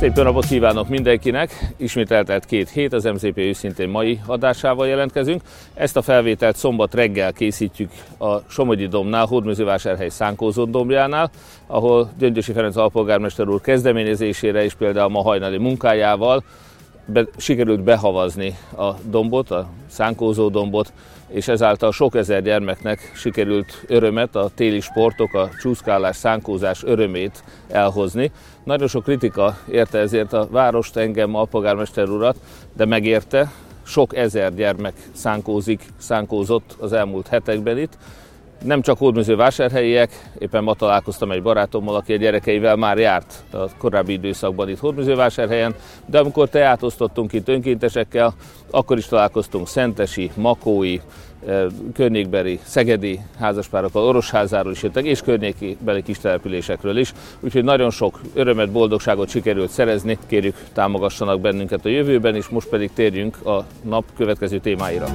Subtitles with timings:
[0.00, 1.72] Szép jó napot kívánok mindenkinek!
[1.76, 5.42] Ismét eltelt két hét, az MZP őszintén mai adásával jelentkezünk.
[5.74, 11.30] Ezt a felvételt szombat reggel készítjük a Somogyi Domnál, Hódműzővásárhely Szánkózó dombjánál,
[11.66, 16.44] ahol Gyöngyösi Ferenc alpolgármester úr kezdeményezésére és például ma hajnali munkájával
[17.04, 20.92] be, sikerült behavazni a dombot, a szánkózó dombot,
[21.30, 28.30] és ezáltal sok ezer gyermeknek sikerült örömet, a téli sportok, a csúszkálás, szánkózás örömét elhozni.
[28.64, 32.36] Nagyon sok kritika érte ezért a várost, engem, a polgármester urat,
[32.76, 33.52] de megérte.
[33.82, 37.96] Sok ezer gyermek szánkózik, szánkózott az elmúlt hetekben itt,
[38.62, 43.76] nem csak hódműző vásárhelyiek, éppen ma találkoztam egy barátommal, aki a gyerekeivel már járt a
[43.78, 45.74] korábbi időszakban itt hódműző vásárhelyen,
[46.06, 48.34] de amikor teátosztottunk itt önkéntesekkel,
[48.70, 51.00] akkor is találkoztunk szentesi, makói,
[51.46, 51.64] eh,
[51.94, 57.12] környékbeli, szegedi házaspárokkal, orosházáról is jöttek, és környékbeli kis településekről is.
[57.40, 60.18] Úgyhogy nagyon sok örömet, boldogságot sikerült szerezni.
[60.26, 65.06] Kérjük, támogassanak bennünket a jövőben, és most pedig térjünk a nap következő témáira.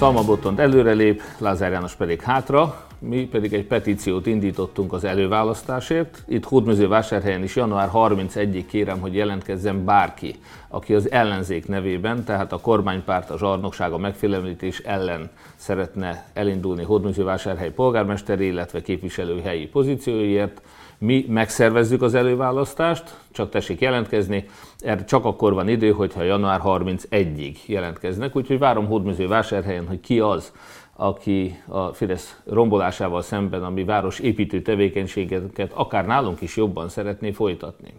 [0.00, 6.22] Szalma Botont előrelép, Lázár János pedig hátra, mi pedig egy petíciót indítottunk az előválasztásért.
[6.28, 10.34] Itt Hódmezővásárhelyen is január 31-ig kérem, hogy jelentkezzen bárki,
[10.68, 17.70] aki az ellenzék nevében, tehát a kormánypárt, a zsarnokság, a megfélemlítés ellen szeretne elindulni Hódmezővásárhely
[17.70, 20.62] polgármesteri, illetve képviselőhelyi pozícióiért,
[21.00, 24.44] mi megszervezzük az előválasztást, csak tessék jelentkezni,
[24.78, 30.20] erre csak akkor van idő, hogyha január 31-ig jelentkeznek, úgyhogy várom Hódműző vásárhelyen, hogy ki
[30.20, 30.52] az,
[30.96, 37.30] aki a Fidesz rombolásával szemben a mi város építő tevékenységeket akár nálunk is jobban szeretné
[37.30, 37.92] folytatni.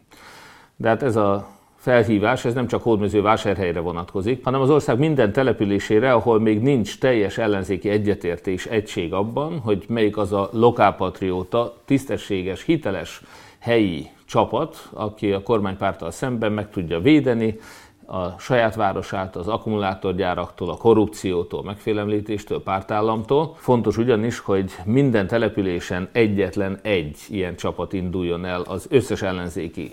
[0.76, 1.48] De hát ez a
[1.82, 7.00] felhívás, ez nem csak Hódműző vásárhelyre vonatkozik, hanem az ország minden településére, ahol még nincs
[7.00, 13.22] teljes ellenzéki egyetértés, egység abban, hogy melyik az a lokálpatrióta, tisztességes, hiteles
[13.60, 17.60] helyi csapat, aki a kormánypárttal szemben meg tudja védeni
[18.06, 23.56] a saját városát az akkumulátorgyáraktól, a korrupciótól, megfélemlítéstől, pártállamtól.
[23.58, 29.92] Fontos ugyanis, hogy minden településen egyetlen egy ilyen csapat induljon el az összes ellenzéki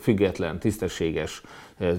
[0.00, 1.42] független, tisztességes,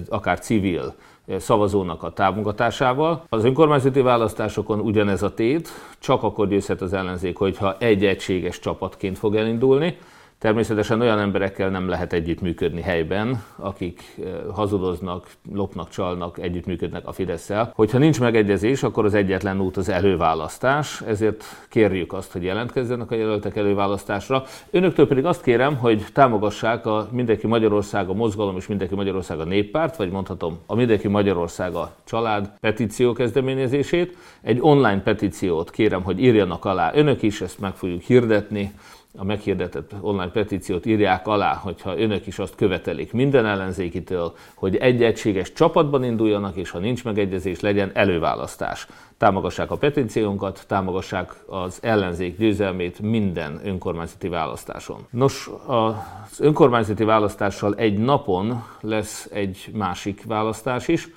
[0.08, 0.94] akár civil
[1.36, 3.24] szavazónak a támogatásával.
[3.28, 5.68] Az önkormányzati választásokon ugyanez a tét,
[5.98, 9.98] csak akkor győzhet az ellenzék, hogyha egy egységes csapatként fog elindulni.
[10.38, 17.50] Természetesen olyan emberekkel nem lehet együttműködni helyben, akik eh, hazudoznak, lopnak, csalnak, együttműködnek a fidesz
[17.50, 17.72] -el.
[17.74, 23.14] Hogyha nincs megegyezés, akkor az egyetlen út az előválasztás, ezért kérjük azt, hogy jelentkezzenek a
[23.14, 24.44] jelöltek előválasztásra.
[24.70, 29.44] Önöktől pedig azt kérem, hogy támogassák a Mindenki Magyarország a mozgalom és Mindenki Magyarország a
[29.44, 34.16] néppárt, vagy mondhatom a Mindenki Magyarország a család petíció kezdeményezését.
[34.42, 38.72] Egy online petíciót kérem, hogy írjanak alá önök is, ezt meg fogjuk hirdetni
[39.16, 45.02] a meghirdetett online petíciót írják alá, hogyha önök is azt követelik minden ellenzékitől, hogy egy
[45.02, 48.86] egységes csapatban induljanak, és ha nincs megegyezés, legyen előválasztás.
[49.16, 55.06] Támogassák a petíciónkat, támogassák az ellenzék győzelmét minden önkormányzati választáson.
[55.10, 61.08] Nos, az önkormányzati választással egy napon lesz egy másik választás is,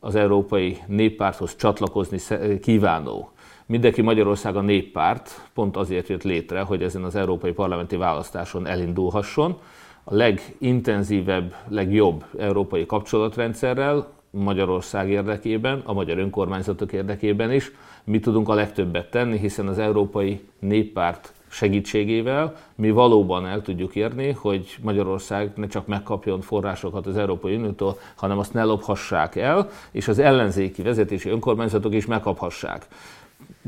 [0.00, 2.18] az Európai Néppárthoz csatlakozni
[2.60, 3.30] kívánó
[3.68, 9.58] Mindenki Magyarország a néppárt pont azért jött létre, hogy ezen az európai parlamenti választáson elindulhasson.
[10.04, 17.72] A legintenzívebb, legjobb európai kapcsolatrendszerrel Magyarország érdekében, a magyar önkormányzatok érdekében is.
[18.04, 24.30] Mi tudunk a legtöbbet tenni, hiszen az Európai Néppárt segítségével mi valóban el tudjuk érni,
[24.30, 30.08] hogy Magyarország ne csak megkapjon forrásokat az Európai Uniótól, hanem azt ne lophassák el, és
[30.08, 32.86] az ellenzéki vezetési önkormányzatok is megkaphassák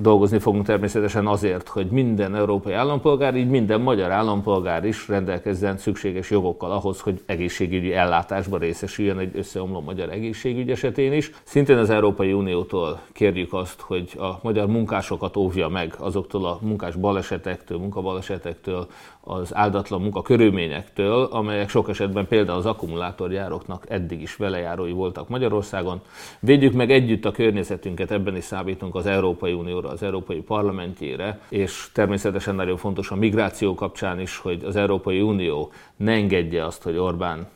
[0.00, 6.30] dolgozni fogunk természetesen azért, hogy minden európai állampolgár, így minden magyar állampolgár is rendelkezzen szükséges
[6.30, 11.30] jogokkal ahhoz, hogy egészségügyi ellátásba részesüljön egy összeomló magyar egészségügy esetén is.
[11.42, 16.94] Szintén az Európai Uniótól kérjük azt, hogy a magyar munkásokat óvja meg azoktól a munkás
[16.94, 18.86] balesetektől, munkabalesetektől,
[19.20, 26.00] az áldatlan munkakörülményektől, amelyek sok esetben például az akkumulátorgyároknak eddig is velejárói voltak Magyarországon.
[26.40, 31.90] Védjük meg együtt a környezetünket, ebben is számítunk az Európai Unióra, az Európai Parlamentjére, és
[31.92, 36.96] természetesen nagyon fontos a migráció kapcsán is, hogy az Európai Unió ne engedje azt, hogy
[36.96, 37.48] Orbán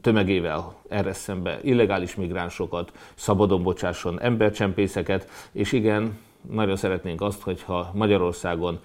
[0.00, 6.18] tömegével erre szembe illegális migránsokat, szabadon bocsásson embercsempészeket, és igen,
[6.50, 8.78] nagyon szeretnénk azt, hogyha Magyarországon,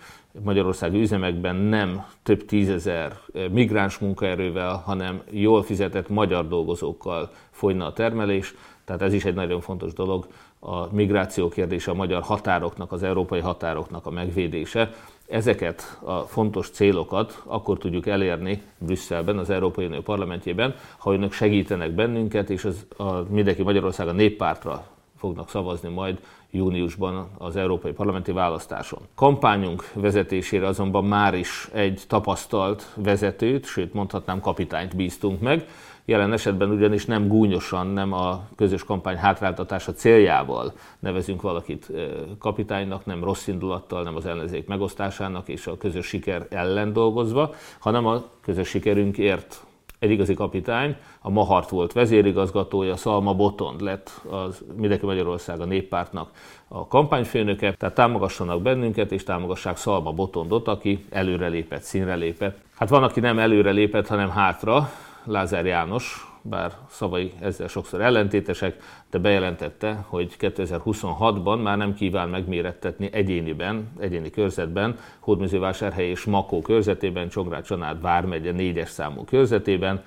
[0.43, 3.17] Magyarországi üzemekben nem több tízezer
[3.51, 8.53] migráns munkaerővel, hanem jól fizetett magyar dolgozókkal folyna a termelés.
[8.85, 10.27] Tehát ez is egy nagyon fontos dolog,
[10.59, 14.89] a migráció kérdése, a magyar határoknak, az európai határoknak a megvédése.
[15.27, 21.91] Ezeket a fontos célokat akkor tudjuk elérni Brüsszelben, az Európai Unió parlamentjében, ha önök segítenek
[21.91, 24.85] bennünket, és az, a Mindenki Magyarország a néppártra
[25.17, 26.19] fognak szavazni majd
[26.51, 28.99] júniusban az Európai Parlamenti választáson.
[29.15, 35.67] Kampányunk vezetésére azonban már is egy tapasztalt vezetőt, sőt mondhatnám kapitányt bíztunk meg,
[36.09, 41.91] Jelen esetben ugyanis nem gúnyosan, nem a közös kampány hátráltatása céljából nevezünk valakit
[42.39, 48.05] kapitánynak, nem rossz indulattal, nem az ellenzék megosztásának és a közös siker ellen dolgozva, hanem
[48.05, 49.65] a közös sikerünkért
[49.99, 56.31] egy igazi kapitány, a Mahart volt vezérigazgatója, Szalma Botond lett az Mindenki Magyarország a néppártnak
[56.67, 62.57] a kampányfőnöke, tehát támogassanak bennünket, és támogassák Szalma Botondot, aki előrelépett, színre lépett.
[62.75, 64.89] Hát van, aki nem előrelépett, hanem hátra,
[65.27, 73.09] Lázár János, bár szavai ezzel sokszor ellentétesek, de bejelentette, hogy 2026-ban már nem kíván megmérettetni
[73.11, 80.03] egyéniben, egyéni körzetben, Hódműzővásárhely és Makó körzetében, Csongrád vármegye négyes számú körzetében.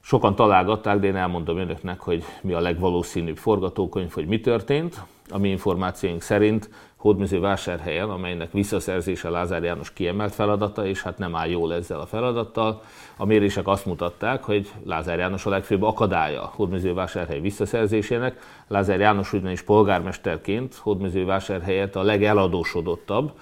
[0.00, 5.02] Sokan találgatták, de én elmondom önöknek, hogy mi a legvalószínűbb forgatókönyv, hogy mi történt.
[5.30, 11.48] A mi információink szerint Hódműzővásárhelyen, amelynek visszaszerzése Lázár János kiemelt feladata, és hát nem áll
[11.48, 12.82] jól ezzel a feladattal.
[13.16, 18.40] A mérések azt mutatták, hogy Lázár János a legfőbb akadálya Hódműzővásárhely visszaszerzésének.
[18.68, 23.32] Lázár János ugyanis polgármesterként Hódműzővásárhelyet a legeladósodottabb,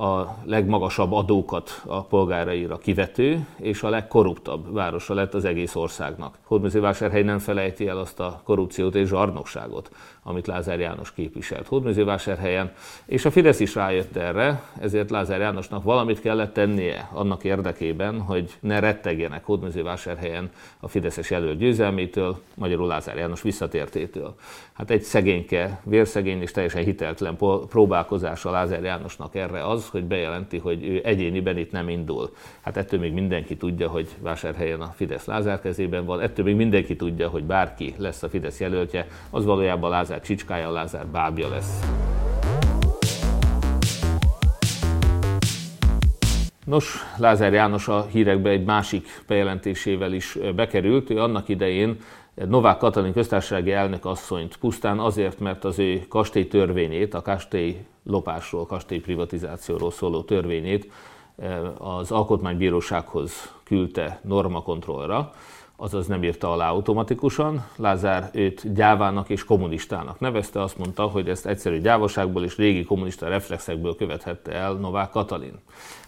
[0.00, 6.38] a legmagasabb adókat a polgáraira kivető, és a legkorruptabb városa lett az egész országnak.
[6.44, 9.90] Hódmezővásárhely nem felejti el azt a korrupciót és zsarnokságot,
[10.22, 12.72] amit Lázár János képviselt Hódmezővásárhelyen,
[13.04, 18.50] és a Fidesz is rájött erre, ezért Lázár Jánosnak valamit kellett tennie annak érdekében, hogy
[18.60, 20.50] ne rettegjenek Hódmezővásárhelyen
[20.80, 24.34] a Fideszes jelölt győzelmétől, magyarul Lázár János visszatértétől.
[24.72, 27.36] Hát egy szegényke, vérszegény és teljesen hiteltelen
[27.68, 32.30] próbálkozása Lázár Jánosnak erre az, hogy bejelenti, hogy ő egyéniben itt nem indul.
[32.60, 36.96] Hát ettől még mindenki tudja, hogy vásárhelyen a Fidesz Lázár kezében van, ettől még mindenki
[36.96, 41.80] tudja, hogy bárki lesz a Fidesz jelöltje, az valójában Lázár csicskája, Lázár bábja lesz.
[46.64, 51.10] Nos, Lázár János a hírekbe egy másik bejelentésével is bekerült.
[51.10, 51.98] Ő annak idején
[52.34, 58.66] Novák Katalin köztársasági elnök asszonyt pusztán azért, mert az ő kastély törvényét, a kastély lopásról,
[58.66, 60.92] kastély privatizációról szóló törvényét
[61.78, 65.32] az Alkotmánybírósághoz küldte normakontrollra,
[65.76, 67.66] azaz nem írta alá automatikusan.
[67.76, 73.28] Lázár őt gyávának és kommunistának nevezte, azt mondta, hogy ezt egyszerű gyávaságból és régi kommunista
[73.28, 75.58] reflexekből követhette el Novák Katalin.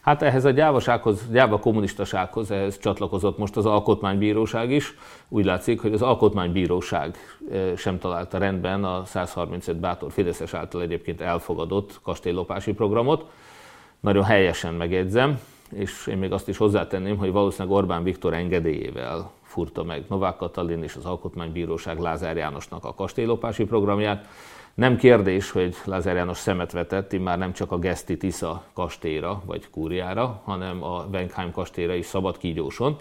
[0.01, 4.95] Hát ehhez a gyávasághoz, gyáva kommunistasághoz ehhez csatlakozott most az Alkotmánybíróság is.
[5.29, 7.17] Úgy látszik, hogy az Alkotmánybíróság
[7.51, 13.25] eh, sem találta rendben a 135 bátor Fideszes által egyébként elfogadott kastélylopási programot.
[14.01, 15.39] Nagyon helyesen megjegyzem,
[15.75, 20.83] és én még azt is hozzátenném, hogy valószínűleg Orbán Viktor engedélyével furta meg Novák Katalin
[20.83, 24.27] és az Alkotmánybíróság Lázár Jánosnak a kastélylopási programját.
[24.75, 29.71] Nem kérdés, hogy Lázár János szemet vetett, már nem csak a Geszti Tisza kastélyra vagy
[29.71, 32.99] kúriára, hanem a Wenkheim kastélyra is szabad kígyóson.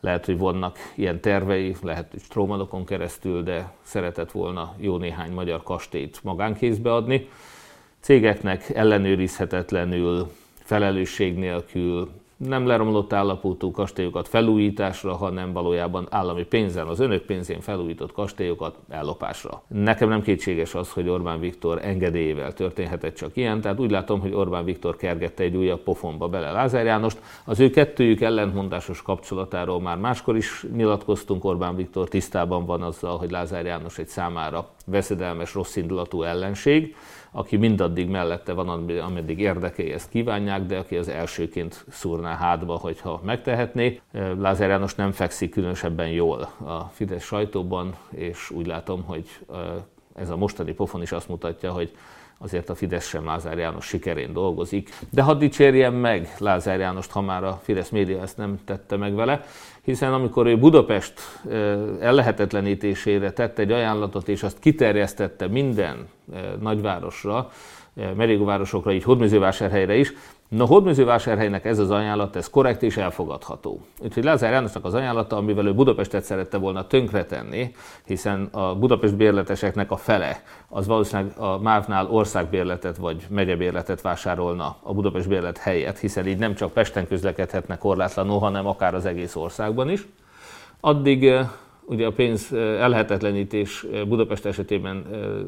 [0.00, 5.62] Lehet, hogy vannak ilyen tervei, lehet, hogy Strómanokon keresztül, de szeretett volna jó néhány magyar
[5.62, 7.28] kastélyt magánkézbe adni.
[8.00, 10.30] Cégeknek ellenőrizhetetlenül,
[10.66, 18.12] felelősség nélkül nem leromlott állapotú kastélyokat felújításra, hanem valójában állami pénzen, az önök pénzén felújított
[18.12, 19.62] kastélyokat ellopásra.
[19.66, 24.32] Nekem nem kétséges az, hogy Orbán Viktor engedélyével történhetett csak ilyen, tehát úgy látom, hogy
[24.34, 27.20] Orbán Viktor kergette egy újabb pofonba bele Lázár Jánost.
[27.44, 33.30] Az ő kettőjük ellentmondásos kapcsolatáról már máskor is nyilatkoztunk, Orbán Viktor tisztában van azzal, hogy
[33.30, 36.94] Lázár János egy számára veszedelmes, rosszindulatú ellenség,
[37.30, 38.68] aki mindaddig mellette van,
[39.00, 44.00] ameddig érdekei ezt kívánják, de aki az elsőként szúrná hátba, hogyha megtehetné.
[44.38, 49.28] Lázár János nem fekszik különösebben jól a Fidesz sajtóban, és úgy látom, hogy
[50.14, 51.96] ez a mostani pofon is azt mutatja, hogy
[52.38, 54.94] azért a Fidesz sem Lázár János sikerén dolgozik.
[55.10, 59.14] De hadd dicsérjem meg Lázár Jánost, ha már a Fidesz média ezt nem tette meg
[59.14, 59.44] vele,
[59.82, 61.20] hiszen amikor ő Budapest
[62.00, 66.08] ellehetetlenítésére tette egy ajánlatot, és azt kiterjesztette minden
[66.60, 67.50] nagyvárosra,
[68.16, 70.12] merégóvárosokra, így Hódműzővásárhelyre is,
[70.48, 73.80] Na, Hódműzővásárhelynek ez az ajánlat, ez korrekt és elfogadható.
[74.02, 77.74] Úgyhogy Lázár Jánosnak az ajánlata, amivel ő Budapestet szerette volna tönkretenni,
[78.04, 84.94] hiszen a Budapest bérleteseknek a fele az valószínűleg a MÁV-nál országbérletet vagy megyebérletet vásárolna a
[84.94, 89.90] Budapest bérlet helyett, hiszen így nem csak Pesten közlekedhetnek korlátlanul, hanem akár az egész országban
[89.90, 90.06] is.
[90.80, 91.32] Addig
[91.86, 95.04] ugye a pénz elhetetlenítés Budapest esetében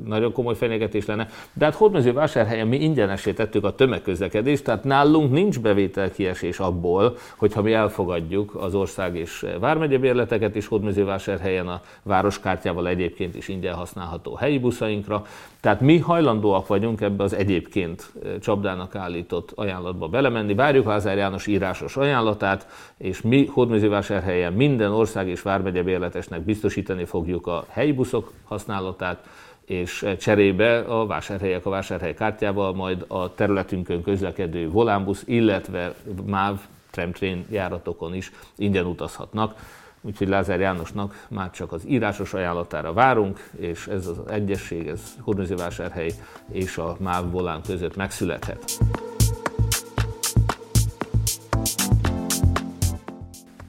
[0.07, 5.61] nagyon komoly fenyegetés lenne, de hát Hódmezővásárhelyen mi ingyenesé tettük a tömegközlekedést, tehát nálunk nincs
[5.61, 13.37] bevételkiesés abból, hogyha mi elfogadjuk az ország és vármegye bérleteket, és Hódmezővásárhelyen a városkártyával egyébként
[13.37, 15.25] is ingyen használható helyi buszainkra,
[15.61, 20.55] tehát mi hajlandóak vagyunk ebbe az egyébként csapdának állított ajánlatba belemenni.
[20.55, 27.47] Várjuk Lázár János írásos ajánlatát, és mi Hódmezővásárhelyen minden ország és vármegye bérletesnek biztosítani fogjuk
[27.47, 29.27] a helyi buszok használatát,
[29.65, 35.95] és cserébe a vásárhelyek a vásárhely kártyával majd a területünkön közlekedő volánbusz, illetve
[36.27, 36.61] MÁV
[36.91, 39.55] tramtrain járatokon is ingyen utazhatnak.
[40.09, 46.13] Úgyhogy Lázár Jánosnak már csak az írásos ajánlatára várunk, és ez az egyesség, ez Hódműzővásárhely
[46.51, 48.79] és a MÁV volán között megszülethet.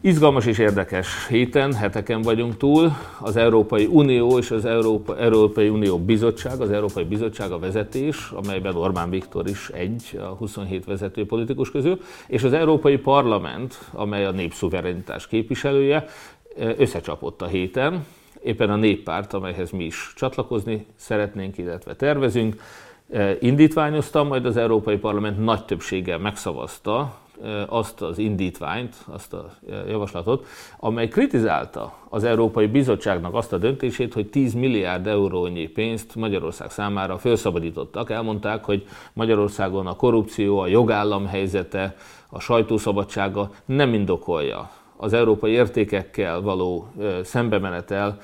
[0.09, 2.91] Izgalmas és érdekes héten, heteken vagyunk túl.
[3.19, 8.75] Az Európai Unió és az Európa, Európai Unió Bizottság, az Európai Bizottság a vezetés, amelyben
[8.75, 14.31] Orbán Viktor is egy a 27 vezető politikus közül, és az Európai Parlament, amely a
[14.31, 16.05] népszuverenitás képviselője,
[16.77, 18.05] összecsapott a héten.
[18.43, 22.61] Éppen a néppárt, amelyhez mi is csatlakozni szeretnénk, illetve tervezünk,
[23.39, 27.17] indítványozta, majd az Európai Parlament nagy többséggel megszavazta
[27.67, 29.51] azt az indítványt, azt a
[29.87, 30.45] javaslatot,
[30.79, 37.17] amely kritizálta az Európai Bizottságnak azt a döntését, hogy 10 milliárd eurónyi pénzt Magyarország számára
[37.17, 38.09] felszabadítottak.
[38.09, 41.95] Elmondták, hogy Magyarországon a korrupció, a jogállam helyzete,
[42.29, 44.69] a sajtószabadsága nem indokolja
[45.01, 46.87] az európai értékekkel való
[47.23, 48.17] szembemenetel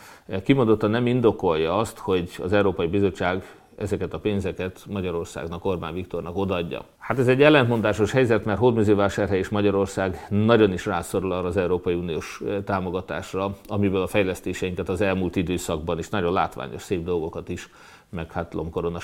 [0.43, 6.85] kimondottan nem indokolja azt, hogy az Európai Bizottság ezeket a pénzeket Magyarországnak, Orbán Viktornak odaadja.
[6.97, 11.93] Hát ez egy ellentmondásos helyzet, mert Hódműzővásárhely és Magyarország nagyon is rászorul arra az Európai
[11.93, 17.69] Uniós támogatásra, amiből a fejlesztéseinket az elmúlt időszakban is nagyon látványos, szép dolgokat is
[18.15, 18.99] meg hát lomkorona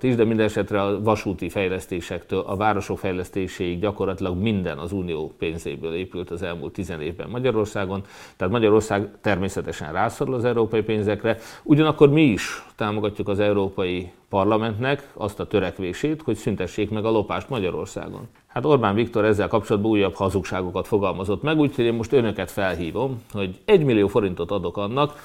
[0.00, 5.94] is, de minden esetre a vasúti fejlesztésektől a városok fejlesztéséig gyakorlatilag minden az unió pénzéből
[5.94, 8.02] épült az elmúlt tizen évben Magyarországon.
[8.36, 15.40] Tehát Magyarország természetesen rászorul az európai pénzekre, ugyanakkor mi is támogatjuk az Európai Parlamentnek azt
[15.40, 18.28] a törekvését, hogy szüntessék meg a lopást Magyarországon.
[18.46, 23.58] Hát Orbán Viktor ezzel kapcsolatban újabb hazugságokat fogalmazott meg, úgyhogy én most önöket felhívom, hogy
[23.64, 25.24] egy millió forintot adok annak,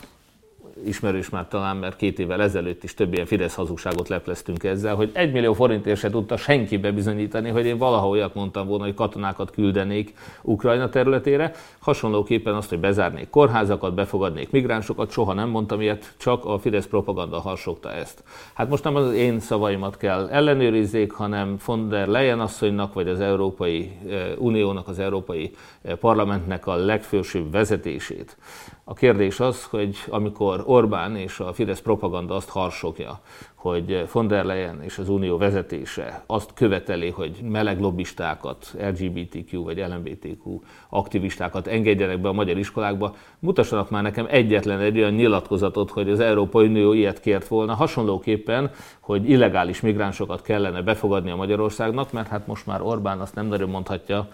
[0.85, 5.11] ismerős már talán, mert két évvel ezelőtt is több ilyen Fidesz hazugságot lepleztünk ezzel, hogy
[5.13, 9.51] egy millió forintért se tudta senki bebizonyítani, hogy én valaha olyat mondtam volna, hogy katonákat
[9.51, 11.51] küldenék Ukrajna területére.
[11.79, 17.39] Hasonlóképpen azt, hogy bezárnék kórházakat, befogadnék migránsokat, soha nem mondtam ilyet, csak a Fidesz propaganda
[17.39, 18.23] harsogta ezt.
[18.53, 23.19] Hát most nem az én szavaimat kell ellenőrizzék, hanem von der Leyen asszonynak, vagy az
[23.19, 25.51] Európai eh, Uniónak, az Európai
[25.81, 28.37] eh, Parlamentnek a legfősőbb vezetését.
[28.85, 33.19] A kérdés az, hogy amikor Orbán és a Fidesz propaganda azt harsogja,
[33.53, 39.77] hogy von der Leyen és az unió vezetése azt követeli, hogy meleg lobbistákat, LGBTQ vagy
[39.77, 40.59] LMBTQ
[40.89, 46.19] aktivistákat engedjenek be a magyar iskolákba, mutassanak már nekem egyetlen egy olyan nyilatkozatot, hogy az
[46.19, 52.47] Európai Unió ilyet kért volna, hasonlóképpen, hogy illegális migránsokat kellene befogadni a Magyarországnak, mert hát
[52.47, 54.27] most már Orbán azt nem nagyon mondhatja,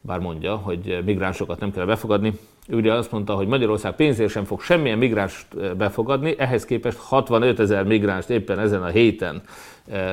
[0.00, 2.32] bár mondja, hogy migránsokat nem kell befogadni.
[2.68, 7.84] Ugye azt mondta, hogy Magyarország pénzért sem fog semmilyen migránst befogadni, ehhez képest 65 ezer
[7.84, 9.42] migránst éppen ezen a héten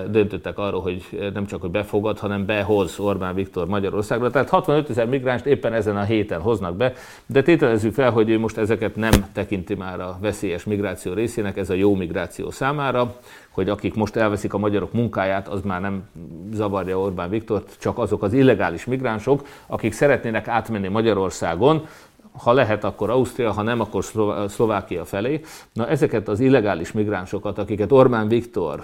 [0.08, 4.30] döntöttek arról, hogy nem csak hogy befogad, hanem behoz Orbán Viktor Magyarországra.
[4.30, 6.94] Tehát 65 ezer migránst éppen ezen a héten hoznak be,
[7.26, 11.70] de tételezzük fel, hogy ő most ezeket nem tekinti már a veszélyes migráció részének, ez
[11.70, 13.16] a jó migráció számára,
[13.50, 16.10] hogy akik most elveszik a magyarok munkáját, az már nem
[16.54, 21.86] zavarja Orbán Viktort, csak azok az illegális migránsok, akik szeretnének átmenni Magyarországon,
[22.32, 24.06] ha lehet, akkor Ausztria, ha nem, akkor
[24.48, 25.42] Szlovákia felé.
[25.74, 28.84] Na ezeket az illegális migránsokat, akiket Orbán Viktor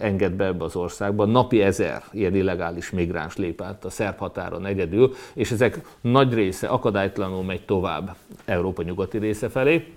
[0.00, 4.66] enged be ebbe az országba, napi ezer ilyen illegális migráns lép át a szerb határon
[4.66, 9.92] egyedül, és ezek nagy része akadálytlanul megy tovább Európa nyugati része felé.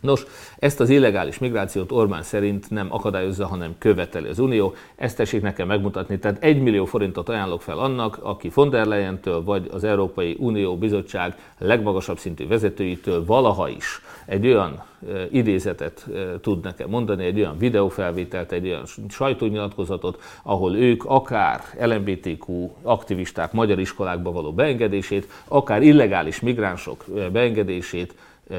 [0.00, 0.22] Nos,
[0.58, 4.74] ezt az illegális migrációt Orbán szerint nem akadályozza, hanem követeli az Unió.
[4.96, 6.18] Ezt tessék nekem megmutatni.
[6.18, 10.76] Tehát egy millió forintot ajánlok fel annak, aki von der Leyen-től vagy az Európai Unió
[10.76, 14.82] Bizottság legmagasabb szintű vezetőitől valaha is egy olyan
[15.30, 16.06] idézetet
[16.40, 23.78] tud nekem mondani, egy olyan videófelvételt, egy olyan sajtónyilatkozatot, ahol ők akár LMBTQ aktivisták magyar
[23.78, 28.14] iskolákba való beengedését, akár illegális migránsok beengedését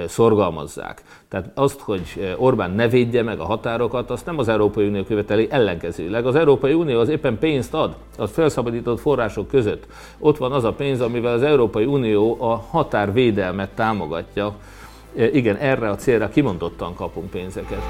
[0.07, 1.01] szorgalmazzák.
[1.29, 5.47] Tehát azt, hogy Orbán ne védje meg a határokat, azt nem az Európai Unió követeli,
[5.49, 6.25] ellenkezőleg.
[6.25, 9.87] Az Európai Unió az éppen pénzt ad, az felszabadított források között.
[10.19, 14.53] Ott van az a pénz, amivel az Európai Unió a határvédelmet támogatja.
[15.13, 17.81] Igen, erre a célra kimondottan kapunk pénzeket.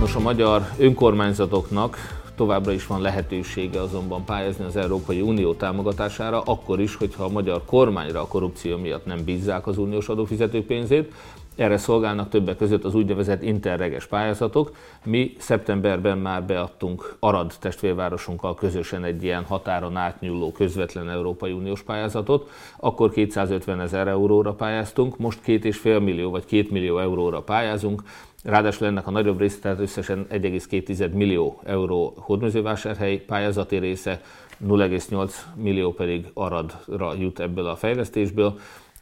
[0.00, 1.96] Nos, a magyar önkormányzatoknak
[2.38, 7.64] Továbbra is van lehetősége azonban pályázni az Európai Unió támogatására, akkor is, hogyha a magyar
[7.64, 11.12] kormányra a korrupció miatt nem bízzák az uniós adófizetők pénzét.
[11.58, 14.76] Erre szolgálnak többek között az úgynevezett interreges pályázatok.
[15.04, 22.50] Mi szeptemberben már beadtunk Arad testvérvárosunkkal közösen egy ilyen határon átnyúló közvetlen Európai Uniós pályázatot.
[22.76, 28.02] Akkor 250 ezer euróra pályáztunk, most 2,5 millió vagy 2 millió euróra pályázunk.
[28.44, 34.20] Ráadásul ennek a nagyobb része, tehát összesen 1,2 millió euró hódmezővásárhely pályázati része,
[34.66, 38.58] 0,8 millió pedig Aradra jut ebből a fejlesztésből.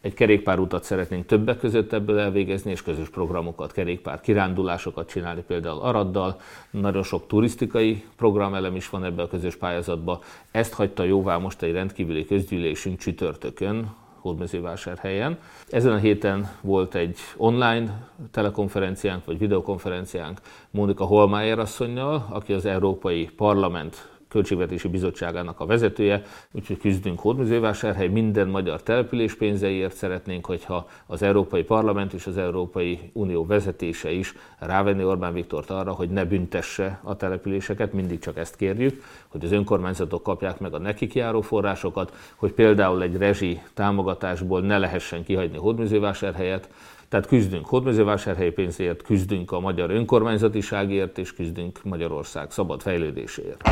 [0.06, 6.40] Egy kerékpárutat szeretnénk többek között ebből elvégezni, és közös programokat, kerékpár kirándulásokat csinálni például Araddal.
[6.70, 10.20] Nagyon sok turisztikai programelem is van ebbe a közös pályázatba.
[10.50, 15.38] Ezt hagyta jóvá most egy rendkívüli közgyűlésünk csütörtökön, Hódmezővásárhelyen.
[15.68, 23.30] Ezen a héten volt egy online telekonferenciánk, vagy videokonferenciánk Mónika Holmájer asszonynal, aki az Európai
[23.36, 31.22] Parlament Költségvetési Bizottságának a vezetője, úgyhogy küzdünk Hódműzővásárhely, minden magyar település pénzeiért szeretnénk, hogyha az
[31.22, 37.00] Európai Parlament és az Európai Unió vezetése is rávenni Orbán Viktort arra, hogy ne büntesse
[37.02, 42.12] a településeket, mindig csak ezt kérjük, hogy az önkormányzatok kapják meg a nekik járó forrásokat,
[42.34, 46.68] hogy például egy rezsi támogatásból ne lehessen kihagyni Hódműzővásárhelyet,
[47.08, 53.68] tehát küzdünk hódmezővásárhelyi pénzért, küzdünk a magyar önkormányzatiságért, és küzdünk Magyarország szabad fejlődéséért.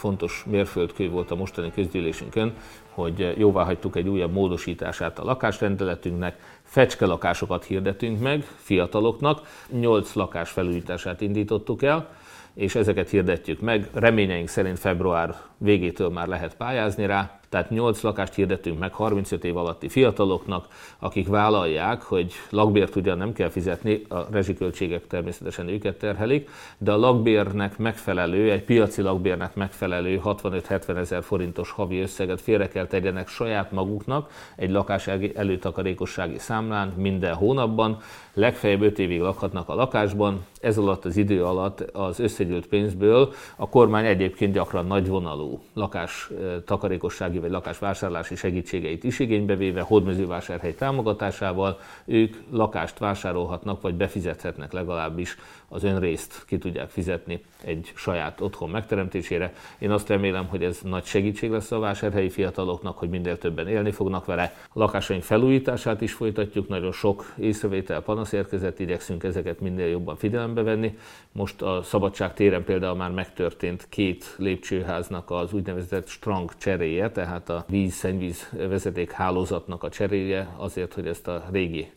[0.00, 2.54] fontos mérföldkő volt a mostani közgyűlésünkön,
[2.90, 9.40] hogy jóvá hagytuk egy újabb módosítását a lakásrendeletünknek, fecske lakásokat hirdetünk meg fiataloknak,
[9.70, 12.08] 8 lakás felújítását indítottuk el,
[12.54, 13.88] és ezeket hirdetjük meg.
[13.92, 19.56] Reményeink szerint február végétől már lehet pályázni rá, tehát 8 lakást hirdetünk meg 35 év
[19.56, 20.66] alatti fiataloknak,
[20.98, 26.96] akik vállalják, hogy lakbért ugyan nem kell fizetni, a rezsiköltségek természetesen őket terhelik, de a
[26.96, 33.72] lakbérnek megfelelő, egy piaci lakbérnek megfelelő 65-70 ezer forintos havi összeget félre kell tegyenek saját
[33.72, 37.98] maguknak egy lakás előtakarékossági számlán minden hónapban,
[38.34, 43.68] legfeljebb 5 évig lakhatnak a lakásban, ez alatt az idő alatt az összegyűlt pénzből a
[43.68, 46.30] kormány egyébként gyakran nagyvonalú lakás
[46.64, 55.36] takarékossági vagy lakásvásárlási segítségeit is igénybe véve, hódmezővásárhely támogatásával ők lakást vásárolhatnak, vagy befizethetnek legalábbis
[55.68, 59.52] az önrészt ki tudják fizetni egy saját otthon megteremtésére.
[59.78, 63.90] Én azt remélem, hogy ez nagy segítség lesz a vásárhelyi fiataloknak, hogy minél többen élni
[63.90, 64.54] fognak vele.
[64.68, 70.62] A lakásaink felújítását is folytatjuk, nagyon sok észrevétel, panasz érkezett, igyekszünk ezeket minél jobban figyelembe
[70.62, 70.98] venni.
[71.32, 77.64] Most a Szabadság téren például már megtörtént két lépcsőháznak az úgynevezett strang cseréje, tehát a
[77.68, 81.90] víz-szennyvíz vezeték hálózatnak a cseréje azért, hogy ezt a régi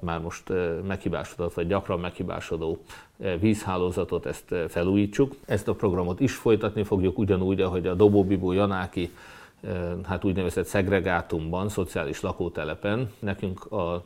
[0.00, 0.52] már most
[0.86, 2.78] meghibásodott, vagy gyakran meghibásodó
[3.40, 5.34] vízhálózatot, ezt felújítsuk.
[5.46, 9.10] Ezt a programot is folytatni fogjuk, ugyanúgy, ahogy a Dobóbibó Janáki
[10.04, 13.10] hát úgynevezett szegregátumban, szociális lakótelepen.
[13.18, 14.04] Nekünk a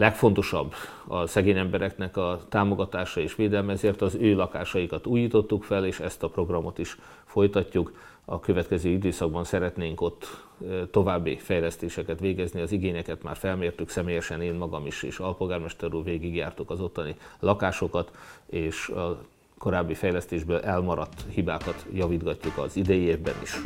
[0.00, 0.74] legfontosabb
[1.06, 6.22] a szegény embereknek a támogatása és védelme, ezért az ő lakásaikat újítottuk fel, és ezt
[6.22, 7.92] a programot is folytatjuk.
[8.24, 10.46] A következő időszakban szeretnénk ott
[10.90, 16.70] további fejlesztéseket végezni, az igényeket már felmértük személyesen, én magam is, és alpolgármester úr végigjártuk
[16.70, 18.10] az ottani lakásokat,
[18.46, 19.22] és a
[19.58, 23.56] korábbi fejlesztésből elmaradt hibákat javítgatjuk az idei évben is.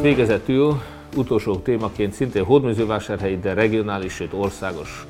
[0.00, 0.80] Végezetül
[1.16, 5.06] utolsó témaként szintén hódműzővásárhelyi, de regionális, sőt országos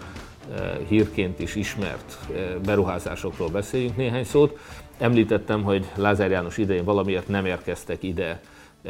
[0.88, 2.18] hírként is ismert
[2.64, 4.58] beruházásokról beszéljünk néhány szót.
[4.98, 8.40] Említettem, hogy Lázár János idején valamiért nem érkeztek ide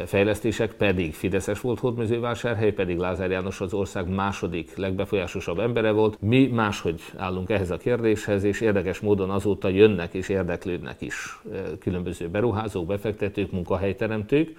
[0.06, 6.16] fejlesztések, pedig Fideszes volt Hódmezővásárhely, pedig Lázár János az ország második legbefolyásosabb embere volt.
[6.20, 11.40] Mi máshogy állunk ehhez a kérdéshez, és érdekes módon azóta jönnek és érdeklődnek is
[11.80, 14.56] különböző beruházók, befektetők, munkahelyteremtők,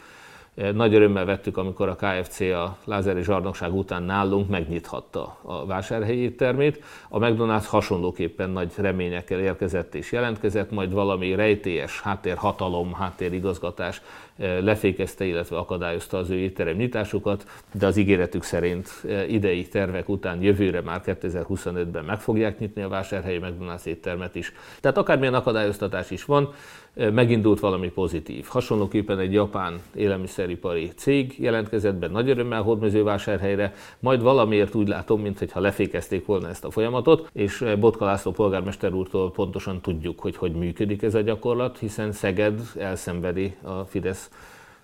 [0.55, 6.83] nagy örömmel vettük, amikor a KFC a lázeri zsarnokság után nálunk megnyithatta a vásárhelyi éttermét.
[7.09, 14.01] A McDonald's hasonlóképpen nagy reményekkel érkezett és jelentkezett, majd valami rejtélyes háttérhatalom, háttérigazgatás
[14.37, 18.89] lefékezte, illetve akadályozta az ő étterem nyitásukat, de az ígéretük szerint
[19.27, 24.53] idei tervek után jövőre már 2025-ben meg fogják nyitni a vásárhelyi McDonald's éttermet is.
[24.81, 26.53] Tehát akármilyen akadályoztatás is van,
[26.95, 28.45] megindult valami pozitív.
[28.47, 35.59] Hasonlóképpen egy japán élelmiszeripari cég jelentkezett be nagy örömmel hódmezővásárhelyre, majd valamiért úgy látom, mintha
[35.59, 41.03] lefékezték volna ezt a folyamatot, és Botka László polgármester úrtól pontosan tudjuk, hogy hogy működik
[41.03, 44.24] ez a gyakorlat, hiszen Szeged elszenvedi a Fidesz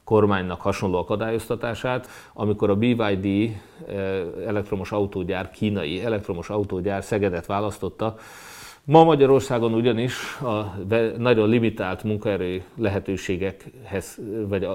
[0.04, 8.16] kormánynak hasonló akadályoztatását, amikor a BYD eh, elektromos autógyár, kínai elektromos autógyár Szegedet választotta,
[8.84, 10.76] Ma Magyarországon ugyanis a
[11.18, 14.68] nagyon limitált munkaerő lehetőségekhez, vagy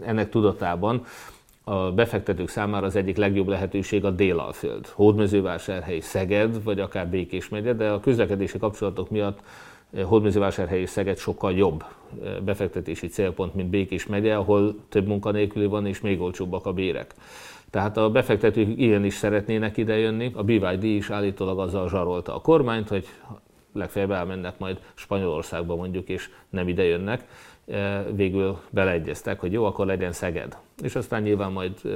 [0.00, 1.04] ennek tudatában
[1.64, 4.86] a befektetők számára az egyik legjobb lehetőség a Délalföld.
[4.86, 9.40] Hódmezővásárhely, Szeged, vagy akár Békés megye, de a közlekedési kapcsolatok miatt
[9.94, 11.84] eh, Hódmezővásárhely és Szeged sokkal jobb
[12.24, 17.14] eh, befektetési célpont, mint Békés megye, ahol több munkanélküli van és még olcsóbbak a bérek.
[17.72, 20.30] Tehát a befektetők ilyen is szeretnének idejönni.
[20.34, 23.06] A BYD is állítólag azzal zsarolta a kormányt, hogy
[23.72, 27.24] legfeljebb elmennek majd Spanyolországba mondjuk, és nem ide jönnek,
[27.66, 30.56] e, végül beleegyeztek, hogy jó, akkor legyen Szeged.
[30.82, 31.88] És aztán nyilván majd e,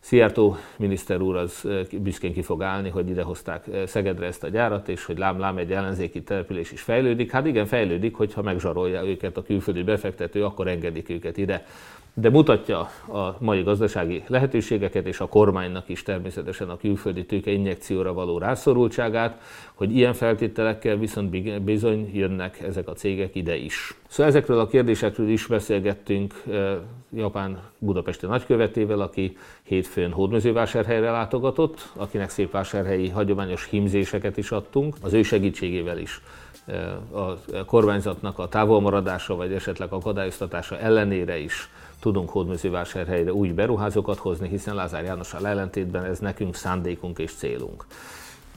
[0.00, 4.88] Szijjártó miniszter úr az e, büszkén ki fog állni, hogy idehozták Szegedre ezt a gyárat,
[4.88, 7.30] és hogy lám-lám egy ellenzéki település is fejlődik.
[7.30, 11.66] Hát igen, fejlődik, hogyha megzsarolja őket a külföldi befektető, akkor engedik őket ide
[12.14, 18.12] de mutatja a mai gazdasági lehetőségeket, és a kormánynak is természetesen a külföldi tőke injekcióra
[18.12, 19.40] való rászorultságát,
[19.74, 23.94] hogy ilyen feltételekkel viszont bizony jönnek ezek a cégek ide is.
[24.08, 26.76] Szóval ezekről a kérdésekről is beszélgettünk eh,
[27.14, 35.12] Japán budapesti nagykövetével, aki hétfőn hódmezővásárhelyre látogatott, akinek szép vásárhelyi hagyományos hímzéseket is adtunk, az
[35.12, 36.20] ő segítségével is
[36.66, 44.48] eh, a kormányzatnak a távolmaradása vagy esetleg akadályoztatása ellenére is tudunk hódmezővásárhelyre új beruházókat hozni,
[44.48, 47.86] hiszen Lázár Jánossal ellentétben ez nekünk szándékunk és célunk.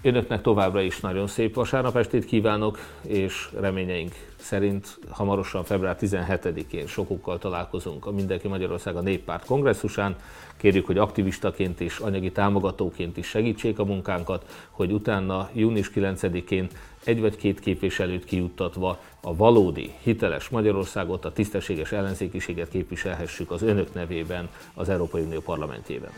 [0.05, 7.37] Önöknek továbbra is nagyon szép vasárnap estét kívánok, és reményeink szerint hamarosan február 17-én sokukkal
[7.37, 10.15] találkozunk a Mindenki Magyarország a Néppárt kongresszusán.
[10.57, 16.67] Kérjük, hogy aktivistaként és anyagi támogatóként is segítsék a munkánkat, hogy utána június 9-én
[17.03, 23.93] egy vagy két képviselőt kijuttatva a valódi, hiteles Magyarországot, a tisztességes ellenzékiséget képviselhessük az önök
[23.93, 26.11] nevében az Európai Unió parlamentjében.